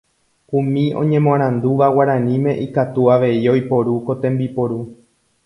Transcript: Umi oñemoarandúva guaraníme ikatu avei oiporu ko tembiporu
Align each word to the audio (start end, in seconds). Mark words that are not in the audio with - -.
Umi 0.59 0.85
oñemoarandúva 1.01 1.87
guaraníme 1.95 2.51
ikatu 2.65 3.01
avei 3.17 3.39
oiporu 3.53 3.93
ko 4.05 4.13
tembiporu 4.23 4.79